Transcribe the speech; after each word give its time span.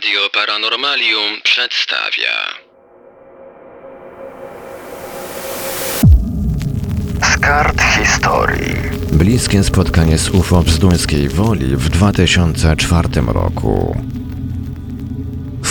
Radio 0.00 0.30
Paranormalium 0.32 1.40
przedstawia. 1.42 2.32
Z 7.22 7.38
kart 7.38 7.82
historii. 7.98 8.74
Bliskie 9.12 9.64
spotkanie 9.64 10.18
z 10.18 10.28
UFO 10.28 10.62
w 10.62 10.70
Zduńskiej 10.70 11.28
Woli 11.28 11.76
w 11.76 11.88
2004 11.88 13.08
roku. 13.26 13.96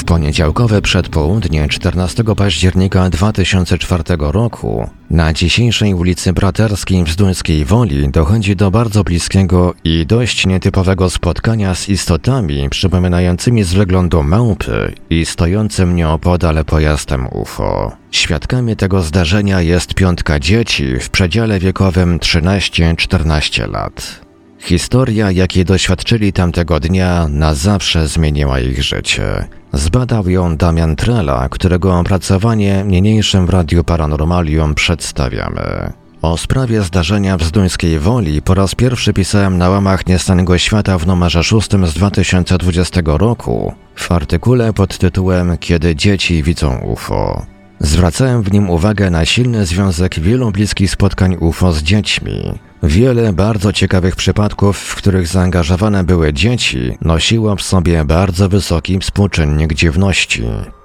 Poniedziałkowe 0.09 0.81
przedpołudnie 0.81 1.67
14 1.67 2.23
października 2.37 3.09
2004 3.09 4.03
roku 4.19 4.89
na 5.09 5.33
dzisiejszej 5.33 5.93
ulicy 5.93 6.33
Braterskiej 6.33 7.03
w 7.03 7.09
Zduńskiej 7.09 7.65
Woli 7.65 8.09
dochodzi 8.11 8.55
do 8.55 8.71
bardzo 8.71 9.03
bliskiego 9.03 9.73
i 9.83 10.05
dość 10.05 10.45
nietypowego 10.45 11.09
spotkania 11.09 11.75
z 11.75 11.89
istotami 11.89 12.69
przypominającymi 12.69 13.63
z 13.63 13.73
wyglądu 13.73 14.23
małpy 14.23 14.93
i 15.09 15.25
stojącym 15.25 15.95
nieopodal 15.95 16.65
pojazdem 16.65 17.27
UFO. 17.31 17.91
Świadkami 18.11 18.75
tego 18.75 19.01
zdarzenia 19.01 19.61
jest 19.61 19.93
piątka 19.93 20.39
dzieci 20.39 20.99
w 20.99 21.09
przedziale 21.09 21.59
wiekowym 21.59 22.19
13-14 22.19 23.71
lat. 23.71 24.21
Historia, 24.59 25.31
jakiej 25.31 25.65
doświadczyli 25.65 26.33
tamtego 26.33 26.79
dnia, 26.79 27.27
na 27.29 27.53
zawsze 27.53 28.07
zmieniła 28.07 28.59
ich 28.59 28.83
życie. 28.83 29.47
Zbadał 29.73 30.29
ją 30.29 30.57
Damian 30.57 30.95
Trela, 30.95 31.49
którego 31.49 31.99
opracowanie 31.99 32.83
niniejszym 32.87 33.45
w 33.45 33.49
Radiu 33.49 33.83
Paranormalium 33.83 34.75
przedstawiamy. 34.75 35.93
O 36.21 36.37
sprawie 36.37 36.81
zdarzenia 36.81 37.37
w 37.37 37.43
Zduńskiej 37.43 37.99
Woli 37.99 38.41
po 38.41 38.53
raz 38.53 38.75
pierwszy 38.75 39.13
pisałem 39.13 39.57
na 39.57 39.69
łamach 39.69 40.07
Niestanego 40.07 40.57
Świata 40.57 40.97
w 40.97 41.07
numerze 41.07 41.43
6 41.43 41.69
z 41.71 41.93
2020 41.93 43.01
roku 43.05 43.73
w 43.95 44.11
artykule 44.11 44.73
pod 44.73 44.97
tytułem 44.97 45.57
Kiedy 45.57 45.95
dzieci 45.95 46.43
widzą 46.43 46.77
UFO. 46.77 47.45
Zwracałem 47.79 48.43
w 48.43 48.51
nim 48.51 48.69
uwagę 48.69 49.09
na 49.09 49.25
silny 49.25 49.65
związek 49.65 50.19
wielu 50.19 50.51
bliskich 50.51 50.91
spotkań 50.91 51.37
UFO 51.39 51.73
z 51.73 51.83
dziećmi. 51.83 52.59
Wiele 52.83 53.33
bardzo 53.33 53.73
ciekawych 53.73 54.15
przypadków, 54.15 54.77
w 54.77 54.95
których 54.95 55.27
zaangażowane 55.27 56.03
były 56.03 56.33
dzieci, 56.33 56.97
nosiło 57.01 57.55
w 57.55 57.61
sobie 57.61 58.05
bardzo 58.05 58.49
wysoki 58.49 58.99
współczynnik 58.99 59.73
dziwności. 59.73 60.43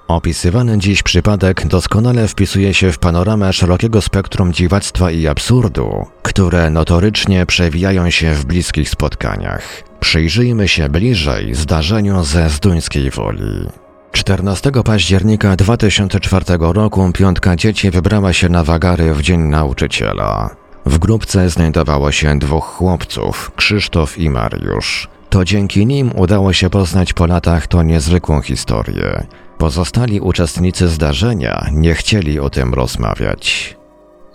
Opisywany 0.09 0.78
dziś 0.78 1.03
przypadek 1.03 1.67
doskonale 1.67 2.28
wpisuje 2.28 2.75
się 2.75 2.92
w 2.92 2.98
panoramę 2.98 3.53
szerokiego 3.53 4.03
spektrum 4.03 4.53
dziwactwa 4.53 5.11
i 5.11 5.27
absurdu, 5.27 6.06
które 6.23 6.70
notorycznie 6.70 7.47
przewijają 7.47 8.11
się 8.11 8.34
w 8.34 8.45
bliskich 8.45 8.89
spotkaniach. 8.89 9.83
Przyjrzyjmy 10.01 10.69
się 10.69 10.89
bliżej 10.89 11.55
zdarzeniu 11.55 12.25
ze 12.25 12.51
Zduńskiej 12.51 13.11
Woli. 13.11 13.67
14 14.25 14.72
października 14.84 15.56
2004 15.56 16.44
roku 16.58 17.12
piątka 17.14 17.56
dzieci 17.56 17.91
wybrała 17.91 18.33
się 18.33 18.48
na 18.48 18.64
wagary 18.64 19.14
w 19.14 19.22
Dzień 19.22 19.41
Nauczyciela. 19.41 20.56
W 20.86 20.98
grupce 20.98 21.50
znajdowało 21.50 22.12
się 22.12 22.39
dwóch 22.39 22.64
chłopców, 22.64 23.52
Krzysztof 23.56 24.19
i 24.19 24.30
Mariusz. 24.30 25.08
To 25.30 25.45
dzięki 25.45 25.86
nim 25.86 26.12
udało 26.17 26.52
się 26.52 26.70
poznać 26.70 27.12
po 27.12 27.27
latach 27.27 27.67
tą 27.67 27.83
niezwykłą 27.83 28.41
historię. 28.41 29.27
Pozostali 29.58 30.20
uczestnicy 30.20 30.89
zdarzenia 30.89 31.67
nie 31.72 31.95
chcieli 31.95 32.41
o 32.41 32.50
tym 32.50 32.75
rozmawiać. 32.75 33.77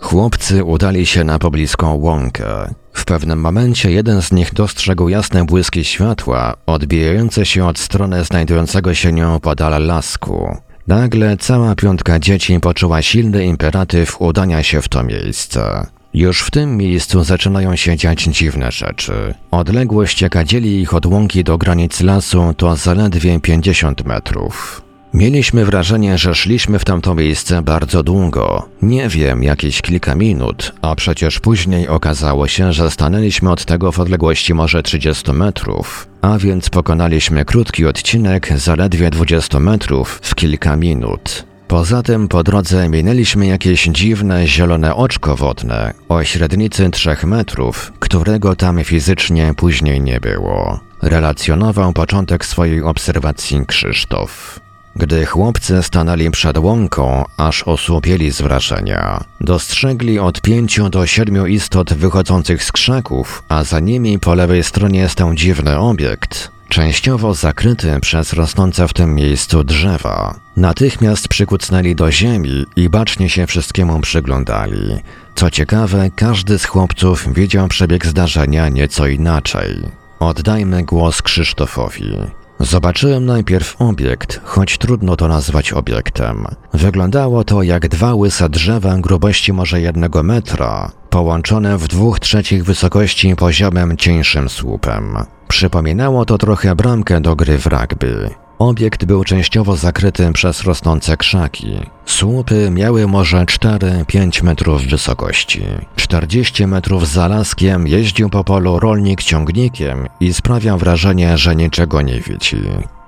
Chłopcy 0.00 0.64
udali 0.64 1.06
się 1.06 1.24
na 1.24 1.38
pobliską 1.38 1.94
łąkę. 1.94 2.74
W 2.92 3.04
pewnym 3.04 3.40
momencie 3.40 3.90
jeden 3.90 4.22
z 4.22 4.32
nich 4.32 4.54
dostrzegł 4.54 5.08
jasne 5.08 5.44
błyski 5.44 5.84
światła 5.84 6.54
odbijające 6.66 7.46
się 7.46 7.66
od 7.66 7.78
strony 7.78 8.24
znajdującego 8.24 8.94
się 8.94 9.12
nieopodal 9.12 9.86
lasku. 9.86 10.56
Nagle 10.86 11.36
cała 11.36 11.74
piątka 11.74 12.18
dzieci 12.18 12.60
poczuła 12.60 13.02
silny 13.02 13.44
imperatyw 13.44 14.20
udania 14.20 14.62
się 14.62 14.82
w 14.82 14.88
to 14.88 15.02
miejsce. 15.02 15.86
Już 16.14 16.42
w 16.42 16.50
tym 16.50 16.76
miejscu 16.76 17.24
zaczynają 17.24 17.76
się 17.76 17.96
dziać 17.96 18.22
dziwne 18.22 18.72
rzeczy. 18.72 19.34
Odległość, 19.50 20.22
jaka 20.22 20.44
dzieli 20.44 20.80
ich 20.80 20.94
od 20.94 21.06
łąki 21.06 21.44
do 21.44 21.58
granic 21.58 22.00
lasu, 22.00 22.54
to 22.56 22.76
zaledwie 22.76 23.40
50 23.40 24.04
metrów. 24.04 24.82
Mieliśmy 25.14 25.64
wrażenie, 25.64 26.18
że 26.18 26.34
szliśmy 26.34 26.78
w 26.78 26.84
tamto 26.84 27.14
miejsce 27.14 27.62
bardzo 27.62 28.02
długo. 28.02 28.68
Nie 28.82 29.08
wiem, 29.08 29.42
jakieś 29.42 29.82
kilka 29.82 30.14
minut, 30.14 30.72
a 30.82 30.94
przecież 30.94 31.40
później 31.40 31.88
okazało 31.88 32.48
się, 32.48 32.72
że 32.72 32.90
stanęliśmy 32.90 33.50
od 33.50 33.64
tego 33.64 33.92
w 33.92 34.00
odległości 34.00 34.54
może 34.54 34.82
30 34.82 35.32
metrów, 35.32 36.08
a 36.22 36.38
więc 36.38 36.70
pokonaliśmy 36.70 37.44
krótki 37.44 37.86
odcinek 37.86 38.52
zaledwie 38.56 39.10
20 39.10 39.60
metrów 39.60 40.20
w 40.22 40.34
kilka 40.34 40.76
minut. 40.76 41.44
Poza 41.68 42.02
tym 42.02 42.28
po 42.28 42.42
drodze 42.42 42.88
minęliśmy 42.88 43.46
jakieś 43.46 43.84
dziwne 43.84 44.46
zielone 44.46 44.94
oczko 44.94 45.36
wodne 45.36 45.94
o 46.08 46.24
średnicy 46.24 46.90
3 46.90 47.16
metrów, 47.26 47.92
którego 47.98 48.56
tam 48.56 48.84
fizycznie 48.84 49.54
później 49.56 50.00
nie 50.00 50.20
było. 50.20 50.80
Relacjonował 51.02 51.92
początek 51.92 52.44
swojej 52.44 52.82
obserwacji 52.82 53.66
Krzysztof. 53.66 54.60
Gdy 54.96 55.26
chłopcy 55.26 55.82
stanęli 55.82 56.30
przed 56.30 56.58
łąką, 56.58 57.24
aż 57.36 57.62
osłupieli 57.62 58.30
z 58.32 58.42
wrażenia. 58.42 59.24
Dostrzegli 59.40 60.18
od 60.18 60.40
pięciu 60.40 60.88
do 60.88 61.06
siedmiu 61.06 61.46
istot 61.46 61.94
wychodzących 61.94 62.64
z 62.64 62.72
krzaków, 62.72 63.42
a 63.48 63.64
za 63.64 63.80
nimi 63.80 64.18
po 64.18 64.34
lewej 64.34 64.64
stronie 64.64 65.08
stał 65.08 65.34
dziwny 65.34 65.78
obiekt, 65.78 66.50
częściowo 66.68 67.34
zakryty 67.34 68.00
przez 68.00 68.32
rosnące 68.32 68.88
w 68.88 68.92
tym 68.92 69.14
miejscu 69.14 69.64
drzewa. 69.64 70.34
Natychmiast 70.56 71.28
przykucnęli 71.28 71.94
do 71.94 72.12
ziemi 72.12 72.66
i 72.76 72.88
bacznie 72.88 73.28
się 73.28 73.46
wszystkiemu 73.46 74.00
przyglądali. 74.00 75.00
Co 75.34 75.50
ciekawe, 75.50 76.10
każdy 76.16 76.58
z 76.58 76.64
chłopców 76.64 77.34
widział 77.34 77.68
przebieg 77.68 78.06
zdarzenia 78.06 78.68
nieco 78.68 79.06
inaczej. 79.06 79.99
Oddajmy 80.20 80.82
głos 80.82 81.22
Krzysztofowi. 81.22 82.16
Zobaczyłem 82.58 83.26
najpierw 83.26 83.82
obiekt, 83.82 84.40
choć 84.44 84.78
trudno 84.78 85.16
to 85.16 85.28
nazwać 85.28 85.72
obiektem. 85.72 86.46
Wyglądało 86.72 87.44
to 87.44 87.62
jak 87.62 87.88
dwa 87.88 88.14
łyse 88.14 88.48
drzewa 88.48 88.98
grubości 88.98 89.52
może 89.52 89.80
jednego 89.80 90.22
metra, 90.22 90.90
połączone 91.10 91.78
w 91.78 91.88
dwóch 91.88 92.20
trzecich 92.20 92.64
wysokości 92.64 93.36
poziomem 93.36 93.96
cieńszym 93.96 94.48
słupem. 94.48 95.16
Przypominało 95.48 96.24
to 96.24 96.38
trochę 96.38 96.76
bramkę 96.76 97.20
do 97.20 97.36
gry 97.36 97.58
w 97.58 97.66
rugby. 97.66 98.30
Obiekt 98.60 99.04
był 99.04 99.24
częściowo 99.24 99.76
zakryty 99.76 100.32
przez 100.32 100.62
rosnące 100.62 101.16
krzaki. 101.16 101.80
Słupy 102.06 102.70
miały 102.70 103.06
może 103.06 103.44
4-5 103.44 104.42
metrów 104.42 104.82
wysokości. 104.82 105.62
40 105.96 106.66
metrów 106.66 107.08
za 107.08 107.28
laskiem 107.28 107.86
jeździł 107.86 108.30
po 108.30 108.44
polu 108.44 108.78
rolnik 108.78 109.22
ciągnikiem 109.22 110.08
i 110.20 110.32
sprawiał 110.32 110.78
wrażenie, 110.78 111.38
że 111.38 111.56
niczego 111.56 112.02
nie 112.02 112.20
widzi. 112.20 112.62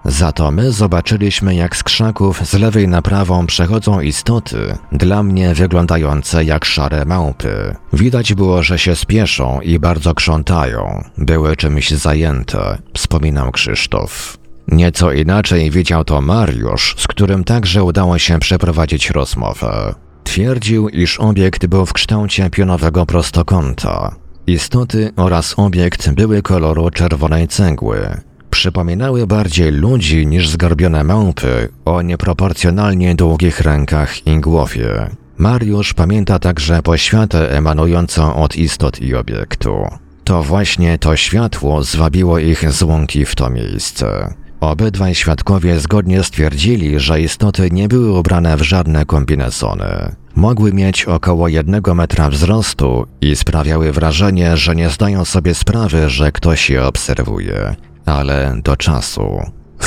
Za 0.04 0.32
to 0.32 0.50
my 0.50 0.72
zobaczyliśmy, 0.72 1.54
jak 1.54 1.76
z 1.76 1.82
krzaków 1.82 2.46
z 2.46 2.54
lewej 2.54 2.88
na 2.88 3.02
prawą 3.02 3.46
przechodzą 3.46 4.00
istoty, 4.00 4.78
dla 4.92 5.22
mnie 5.22 5.54
wyglądające 5.54 6.44
jak 6.44 6.64
szare 6.64 7.04
małpy. 7.04 7.76
Widać 7.92 8.34
było, 8.34 8.62
że 8.62 8.78
się 8.78 8.96
spieszą 8.96 9.60
i 9.60 9.78
bardzo 9.78 10.14
krzątają. 10.14 11.04
Były 11.18 11.56
czymś 11.56 11.90
zajęte, 11.90 12.78
wspominał 12.94 13.52
Krzysztof. 13.52 14.41
Nieco 14.68 15.12
inaczej 15.12 15.70
widział 15.70 16.04
to 16.04 16.20
Mariusz, 16.20 16.94
z 16.98 17.06
którym 17.06 17.44
także 17.44 17.84
udało 17.84 18.18
się 18.18 18.38
przeprowadzić 18.38 19.10
rozmowę. 19.10 19.94
Twierdził, 20.24 20.88
iż 20.88 21.20
obiekt 21.20 21.66
był 21.66 21.86
w 21.86 21.92
kształcie 21.92 22.50
pionowego 22.50 23.06
prostokąta. 23.06 24.14
Istoty 24.46 25.10
oraz 25.16 25.54
obiekt 25.56 26.10
były 26.10 26.42
koloru 26.42 26.90
czerwonej 26.90 27.48
cegły. 27.48 28.20
Przypominały 28.50 29.26
bardziej 29.26 29.72
ludzi 29.72 30.26
niż 30.26 30.48
zgarbione 30.48 31.04
małpy 31.04 31.68
o 31.84 32.02
nieproporcjonalnie 32.02 33.14
długich 33.14 33.60
rękach 33.60 34.26
i 34.26 34.40
głowie. 34.40 35.10
Mariusz 35.38 35.94
pamięta 35.94 36.38
także 36.38 36.82
poświatę 36.82 37.50
emanującą 37.56 38.34
od 38.34 38.56
istot 38.56 39.00
i 39.00 39.14
obiektu. 39.14 39.88
To 40.24 40.42
właśnie 40.42 40.98
to 40.98 41.16
światło 41.16 41.82
zwabiło 41.82 42.38
ich 42.38 42.72
z 42.72 42.82
łąki 42.82 43.24
w 43.24 43.34
to 43.34 43.50
miejsce. 43.50 44.34
Obydwaj 44.62 45.14
świadkowie 45.14 45.80
zgodnie 45.80 46.24
stwierdzili, 46.24 47.00
że 47.00 47.20
istoty 47.20 47.68
nie 47.70 47.88
były 47.88 48.18
ubrane 48.18 48.56
w 48.56 48.62
żadne 48.62 49.06
kombinezony. 49.06 50.14
Mogły 50.34 50.72
mieć 50.72 51.04
około 51.04 51.48
jednego 51.48 51.94
metra 51.94 52.30
wzrostu 52.30 53.06
i 53.20 53.36
sprawiały 53.36 53.92
wrażenie, 53.92 54.56
że 54.56 54.76
nie 54.76 54.90
zdają 54.90 55.24
sobie 55.24 55.54
sprawy, 55.54 56.10
że 56.10 56.32
ktoś 56.32 56.70
je 56.70 56.86
obserwuje, 56.86 57.76
ale 58.06 58.54
do 58.64 58.76
czasu. 58.76 59.40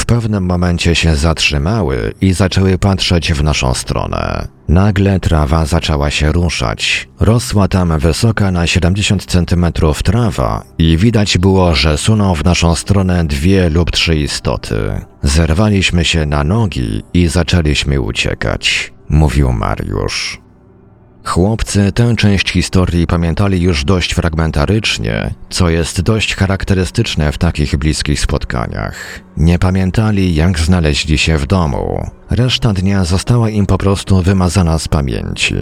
W 0.06 0.08
pewnym 0.08 0.46
momencie 0.46 0.96
się 0.96 1.16
zatrzymały 1.16 2.14
i 2.22 2.34
zaczęły 2.34 2.78
patrzeć 2.78 3.34
w 3.34 3.44
naszą 3.44 3.74
stronę. 3.74 4.48
Nagle 4.68 5.20
trawa 5.20 5.66
zaczęła 5.66 6.12
się 6.12 6.32
ruszać. 6.32 7.08
Rosła 7.20 7.68
tam 7.68 8.00
wysoka 8.00 8.52
na 8.52 8.68
70 8.68 9.26
cm 9.26 9.66
trawa 10.04 10.64
i 10.78 10.98
widać 10.98 11.38
było, 11.38 11.76
że 11.76 11.98
suną 11.98 12.36
w 12.36 12.44
naszą 12.44 12.76
stronę 12.76 13.26
dwie 13.26 13.70
lub 13.70 13.92
trzy 13.92 14.16
istoty. 14.16 15.02
Zerwaliśmy 15.24 16.06
się 16.06 16.26
na 16.26 16.44
nogi 16.44 17.04
i 17.14 17.28
zaczęliśmy 17.28 18.02
uciekać, 18.02 18.94
mówił 19.10 19.52
Mariusz. 19.52 20.45
Chłopcy 21.26 21.92
tę 21.92 22.16
część 22.16 22.52
historii 22.52 23.08
pamiętali 23.08 23.62
już 23.62 23.86
dość 23.86 24.14
fragmentarycznie, 24.14 25.34
co 25.50 25.70
jest 25.70 26.02
dość 26.02 26.36
charakterystyczne 26.36 27.32
w 27.32 27.38
takich 27.38 27.78
bliskich 27.78 28.20
spotkaniach. 28.20 29.20
Nie 29.38 29.60
pamiętali, 29.60 30.36
jak 30.36 30.60
znaleźli 30.60 31.18
się 31.18 31.38
w 31.38 31.48
domu. 31.48 32.10
Reszta 32.30 32.74
dnia 32.74 33.04
została 33.04 33.50
im 33.50 33.66
po 33.66 33.78
prostu 33.78 34.22
wymazana 34.22 34.80
z 34.80 34.88
pamięci. 34.88 35.56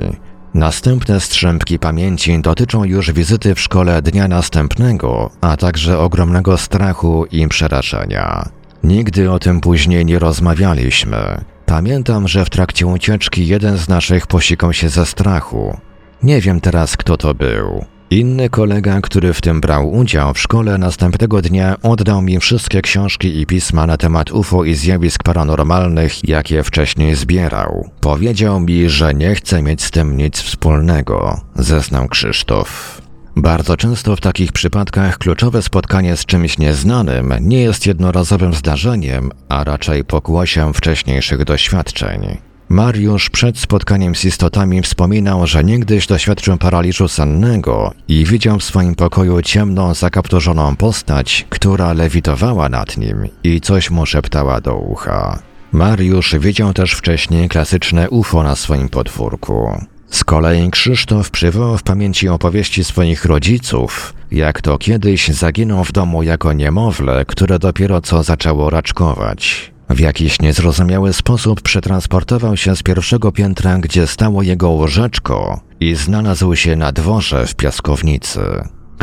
Następne 0.54 1.20
strzępki 1.20 1.80
pamięci 1.80 2.42
dotyczą 2.42 2.84
już 2.84 3.12
wizyty 3.12 3.56
w 3.56 3.60
szkole 3.60 4.02
dnia 4.02 4.28
następnego, 4.28 5.30
a 5.42 5.58
także 5.58 6.00
ogromnego 6.00 6.58
strachu 6.58 7.26
i 7.26 7.48
przerażenia. 7.48 8.50
Nigdy 8.84 9.32
o 9.32 9.40
tym 9.40 9.62
później 9.62 10.06
nie 10.06 10.20
rozmawialiśmy. 10.20 11.53
Pamiętam, 11.74 12.28
że 12.28 12.46
w 12.46 12.50
trakcie 12.50 12.88
ucieczki 12.88 13.48
jeden 13.48 13.78
z 13.78 13.88
naszych 13.88 14.28
posikał 14.28 14.74
się 14.74 14.90
ze 14.90 15.06
strachu. 15.06 15.78
Nie 16.24 16.42
wiem 16.42 16.62
teraz, 16.62 16.98
kto 16.98 17.18
to 17.18 17.34
był. 17.34 17.86
Inny 18.10 18.50
kolega, 18.50 19.02
który 19.02 19.34
w 19.34 19.42
tym 19.42 19.62
brał 19.62 19.92
udział 19.92 20.34
w 20.34 20.40
szkole 20.40 20.78
następnego 20.78 21.42
dnia, 21.42 21.76
oddał 21.84 22.22
mi 22.22 22.40
wszystkie 22.40 22.82
książki 22.82 23.42
i 23.42 23.46
pisma 23.46 23.88
na 23.88 23.98
temat 23.98 24.32
UFO 24.32 24.64
i 24.64 24.74
zjawisk 24.74 25.24
paranormalnych, 25.24 26.30
jakie 26.30 26.64
wcześniej 26.64 27.16
zbierał. 27.16 27.90
Powiedział 28.02 28.60
mi, 28.60 28.90
że 28.90 29.14
nie 29.14 29.36
chce 29.36 29.62
mieć 29.62 29.84
z 29.84 29.92
tym 29.92 30.18
nic 30.18 30.42
wspólnego, 30.42 31.42
zeznał 31.56 32.08
Krzysztof. 32.08 33.03
Bardzo 33.36 33.78
często 33.78 34.16
w 34.16 34.22
takich 34.22 34.52
przypadkach 34.52 35.18
kluczowe 35.18 35.62
spotkanie 35.62 36.18
z 36.18 36.26
czymś 36.26 36.58
nieznanym 36.58 37.34
nie 37.42 37.62
jest 37.62 37.86
jednorazowym 37.86 38.54
zdarzeniem, 38.54 39.32
a 39.50 39.64
raczej 39.64 40.04
pokłosiem 40.04 40.74
wcześniejszych 40.74 41.46
doświadczeń. 41.46 42.38
Mariusz 42.70 43.30
przed 43.30 43.58
spotkaniem 43.58 44.16
z 44.16 44.26
istotami 44.26 44.82
wspominał, 44.82 45.48
że 45.48 45.64
niegdyś 45.64 46.08
doświadczył 46.08 46.58
paraliżu 46.58 47.08
sennego 47.08 47.94
i 48.08 48.26
widział 48.26 48.60
w 48.60 48.64
swoim 48.64 48.96
pokoju 48.96 49.42
ciemną, 49.42 49.94
zakapturzoną 49.94 50.76
postać, 50.76 51.46
która 51.50 51.94
lewitowała 51.94 52.70
nad 52.70 52.98
nim 52.98 53.28
i 53.44 53.62
coś 53.62 53.92
mu 53.92 54.06
szeptała 54.06 54.62
do 54.62 54.76
ucha. 54.76 55.40
Mariusz 55.72 56.36
widział 56.40 56.74
też 56.74 56.94
wcześniej 56.94 57.50
klasyczne 57.50 58.10
UFO 58.10 58.44
na 58.44 58.56
swoim 58.56 58.90
podwórku. 58.90 59.86
Z 60.14 60.24
kolei 60.24 60.72
Krzysztof 60.72 61.32
przywołał 61.32 61.78
w 61.78 61.84
pamięci 61.84 62.30
opowieści 62.30 62.84
swoich 62.84 63.26
rodziców, 63.26 64.14
jak 64.32 64.62
to 64.62 64.78
kiedyś 64.78 65.28
zaginął 65.28 65.84
w 65.84 65.92
domu 65.92 66.24
jako 66.24 66.54
niemowlę, 66.54 67.26
które 67.28 67.60
dopiero 67.60 68.02
co 68.02 68.24
zaczęło 68.24 68.70
raczkować. 68.70 69.72
W 69.90 70.00
jakiś 70.00 70.42
niezrozumiały 70.42 71.14
sposób 71.14 71.62
przetransportował 71.62 72.58
się 72.58 72.76
z 72.76 72.84
pierwszego 72.84 73.32
piętra, 73.32 73.78
gdzie 73.78 74.08
stało 74.08 74.44
jego 74.44 74.70
łożeczko 74.70 75.62
i 75.80 75.96
znalazł 75.96 76.56
się 76.56 76.76
na 76.76 76.92
dworze 76.92 77.48
w 77.48 77.56
piaskownicy. 77.56 78.42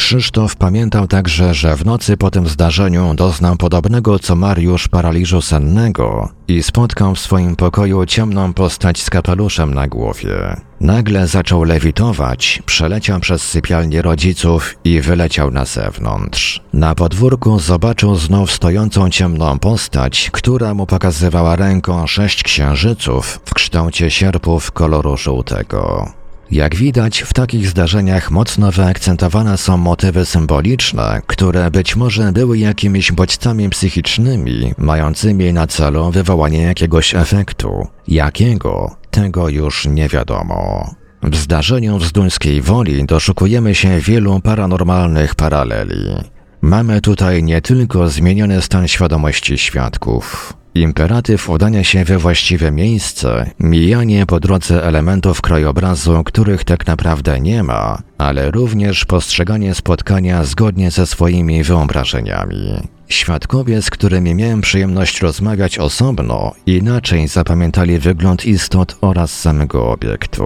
Krzysztof 0.00 0.56
pamiętał 0.56 1.06
także, 1.06 1.54
że 1.54 1.76
w 1.76 1.84
nocy 1.84 2.16
po 2.16 2.30
tym 2.30 2.48
zdarzeniu 2.48 3.14
doznał 3.14 3.56
podobnego 3.56 4.18
co 4.18 4.36
Mariusz 4.36 4.88
paraliżu 4.88 5.42
sennego 5.42 6.28
i 6.48 6.62
spotkał 6.62 7.14
w 7.14 7.20
swoim 7.20 7.56
pokoju 7.56 8.06
ciemną 8.06 8.52
postać 8.52 9.02
z 9.02 9.10
kapeluszem 9.10 9.74
na 9.74 9.88
głowie. 9.88 10.56
Nagle 10.80 11.26
zaczął 11.26 11.64
lewitować, 11.64 12.62
przeleciał 12.66 13.20
przez 13.20 13.42
sypialnię 13.42 14.02
rodziców 14.02 14.76
i 14.84 15.00
wyleciał 15.00 15.50
na 15.50 15.64
zewnątrz. 15.64 16.60
Na 16.72 16.94
podwórku 16.94 17.58
zobaczył 17.58 18.16
znów 18.16 18.52
stojącą 18.52 19.10
ciemną 19.10 19.58
postać, 19.58 20.30
która 20.32 20.74
mu 20.74 20.86
pokazywała 20.86 21.56
ręką 21.56 22.06
sześć 22.06 22.42
księżyców 22.42 23.40
w 23.44 23.54
kształcie 23.54 24.10
sierpów 24.10 24.72
koloru 24.72 25.16
żółtego. 25.16 26.19
Jak 26.50 26.76
widać, 26.76 27.20
w 27.20 27.32
takich 27.32 27.68
zdarzeniach 27.68 28.30
mocno 28.30 28.72
wyakcentowane 28.72 29.58
są 29.58 29.76
motywy 29.76 30.26
symboliczne, 30.26 31.22
które 31.26 31.70
być 31.70 31.96
może 31.96 32.32
były 32.32 32.58
jakimiś 32.58 33.12
bodźcami 33.12 33.70
psychicznymi, 33.70 34.74
mającymi 34.78 35.52
na 35.52 35.66
celu 35.66 36.10
wywołanie 36.10 36.62
jakiegoś 36.62 37.14
efektu. 37.14 37.86
Jakiego? 38.08 38.96
Tego 39.10 39.48
już 39.48 39.86
nie 39.86 40.08
wiadomo. 40.08 40.90
W 41.22 41.36
zdarzeniu 41.36 41.98
w 41.98 42.06
Zduńskiej 42.06 42.62
Woli 42.62 43.04
doszukujemy 43.04 43.74
się 43.74 44.00
wielu 44.00 44.40
paranormalnych 44.40 45.34
paraleli. 45.34 46.14
Mamy 46.62 47.00
tutaj 47.00 47.42
nie 47.42 47.60
tylko 47.60 48.08
zmieniony 48.08 48.62
stan 48.62 48.88
świadomości 48.88 49.58
świadków, 49.58 50.52
Imperatyw 50.74 51.50
udania 51.50 51.84
się 51.84 52.04
we 52.04 52.18
właściwe 52.18 52.70
miejsce, 52.70 53.50
mijanie 53.60 54.26
po 54.26 54.40
drodze 54.40 54.84
elementów 54.84 55.40
krajobrazu, 55.40 56.24
których 56.24 56.64
tak 56.64 56.86
naprawdę 56.86 57.40
nie 57.40 57.62
ma, 57.62 58.02
ale 58.18 58.50
również 58.50 59.04
postrzeganie 59.04 59.74
spotkania 59.74 60.44
zgodnie 60.44 60.90
ze 60.90 61.06
swoimi 61.06 61.64
wyobrażeniami. 61.64 62.88
Świadkowie, 63.08 63.82
z 63.82 63.90
którymi 63.90 64.34
miałem 64.34 64.60
przyjemność 64.60 65.20
rozmawiać 65.20 65.78
osobno, 65.78 66.52
inaczej 66.66 67.28
zapamiętali 67.28 67.98
wygląd 67.98 68.46
istot 68.46 68.96
oraz 69.00 69.40
samego 69.40 69.90
obiektu. 69.90 70.44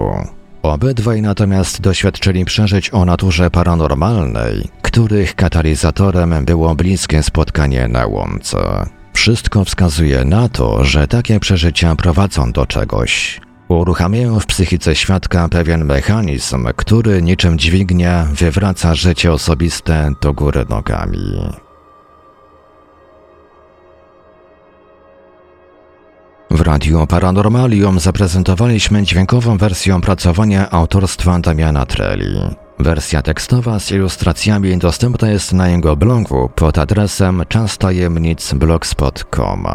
Obydwaj 0.61 1.21
natomiast 1.21 1.81
doświadczyli 1.81 2.45
przeżyć 2.45 2.89
o 2.93 3.05
naturze 3.05 3.51
paranormalnej, 3.51 4.67
których 4.81 5.35
katalizatorem 5.35 6.45
było 6.45 6.75
bliskie 6.75 7.23
spotkanie 7.23 7.87
na 7.87 8.05
łące. 8.05 8.85
Wszystko 9.25 9.65
wskazuje 9.65 10.25
na 10.25 10.49
to, 10.49 10.83
że 10.83 11.07
takie 11.07 11.39
przeżycia 11.39 11.95
prowadzą 11.95 12.51
do 12.51 12.65
czegoś. 12.65 13.41
Uruchamiają 13.67 14.39
w 14.39 14.45
psychice 14.45 14.95
świadka 14.95 15.49
pewien 15.49 15.85
mechanizm, 15.85 16.67
który 16.75 17.21
niczym 17.21 17.59
dźwignia 17.59 18.27
wywraca 18.33 18.95
życie 18.95 19.31
osobiste 19.33 20.11
do 20.21 20.33
góry 20.33 20.65
nogami. 20.69 21.49
W 26.51 26.61
Radiu 26.61 27.07
Paranormalium 27.07 27.99
zaprezentowaliśmy 27.99 29.03
dźwiękową 29.03 29.57
wersję 29.57 29.95
opracowania 29.95 30.69
autorstwa 30.69 31.39
Damiana 31.39 31.85
Treli. 31.85 32.64
Wersja 32.79 33.21
tekstowa 33.21 33.79
z 33.79 33.91
ilustracjami 33.91 34.77
dostępna 34.77 35.29
jest 35.29 35.53
na 35.53 35.69
jego 35.69 35.95
blogu 35.95 36.49
pod 36.55 36.77
adresem 36.77 37.43
czastajemnicblogspot.com. 37.49 39.67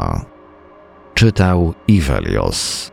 Czytał 1.14 1.74
Ivelios. 1.88 2.90